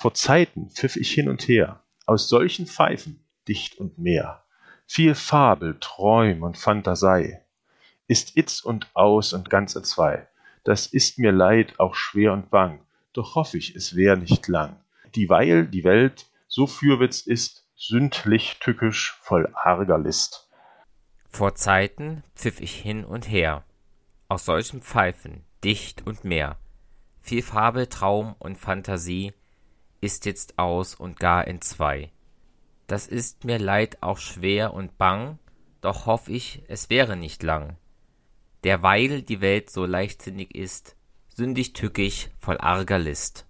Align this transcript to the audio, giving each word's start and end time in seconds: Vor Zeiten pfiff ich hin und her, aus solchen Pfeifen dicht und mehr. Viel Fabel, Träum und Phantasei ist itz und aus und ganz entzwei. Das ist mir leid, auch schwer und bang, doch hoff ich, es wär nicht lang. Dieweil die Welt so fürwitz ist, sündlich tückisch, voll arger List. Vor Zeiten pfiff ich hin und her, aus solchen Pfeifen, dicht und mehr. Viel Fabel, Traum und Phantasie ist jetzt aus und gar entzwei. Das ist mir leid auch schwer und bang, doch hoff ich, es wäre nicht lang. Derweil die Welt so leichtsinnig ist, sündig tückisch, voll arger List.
Vor 0.00 0.14
Zeiten 0.14 0.70
pfiff 0.70 0.96
ich 0.96 1.12
hin 1.12 1.28
und 1.28 1.46
her, 1.46 1.84
aus 2.06 2.30
solchen 2.30 2.66
Pfeifen 2.66 3.22
dicht 3.46 3.76
und 3.76 3.98
mehr. 3.98 4.42
Viel 4.86 5.14
Fabel, 5.14 5.76
Träum 5.78 6.42
und 6.42 6.56
Phantasei 6.56 7.44
ist 8.06 8.34
itz 8.34 8.62
und 8.62 8.88
aus 8.94 9.34
und 9.34 9.50
ganz 9.50 9.76
entzwei. 9.76 10.26
Das 10.64 10.86
ist 10.86 11.18
mir 11.18 11.32
leid, 11.32 11.78
auch 11.78 11.94
schwer 11.94 12.32
und 12.32 12.48
bang, 12.48 12.80
doch 13.12 13.34
hoff 13.34 13.52
ich, 13.52 13.76
es 13.76 13.94
wär 13.94 14.16
nicht 14.16 14.48
lang. 14.48 14.74
Dieweil 15.14 15.66
die 15.66 15.84
Welt 15.84 16.30
so 16.48 16.66
fürwitz 16.66 17.20
ist, 17.20 17.66
sündlich 17.76 18.58
tückisch, 18.58 19.18
voll 19.20 19.52
arger 19.52 19.98
List. 19.98 20.48
Vor 21.28 21.56
Zeiten 21.56 22.24
pfiff 22.34 22.62
ich 22.62 22.74
hin 22.74 23.04
und 23.04 23.28
her, 23.28 23.64
aus 24.28 24.46
solchen 24.46 24.80
Pfeifen, 24.80 25.44
dicht 25.62 26.06
und 26.06 26.24
mehr. 26.24 26.56
Viel 27.20 27.42
Fabel, 27.42 27.86
Traum 27.86 28.34
und 28.38 28.56
Phantasie 28.56 29.34
ist 30.00 30.26
jetzt 30.26 30.58
aus 30.58 30.94
und 30.94 31.18
gar 31.18 31.46
entzwei. 31.46 32.10
Das 32.86 33.06
ist 33.06 33.44
mir 33.44 33.58
leid 33.58 33.98
auch 34.00 34.18
schwer 34.18 34.74
und 34.74 34.98
bang, 34.98 35.38
doch 35.80 36.06
hoff 36.06 36.28
ich, 36.28 36.62
es 36.68 36.90
wäre 36.90 37.16
nicht 37.16 37.42
lang. 37.42 37.76
Derweil 38.64 39.22
die 39.22 39.40
Welt 39.40 39.70
so 39.70 39.86
leichtsinnig 39.86 40.54
ist, 40.54 40.96
sündig 41.28 41.72
tückisch, 41.72 42.28
voll 42.38 42.58
arger 42.58 42.98
List. 42.98 43.46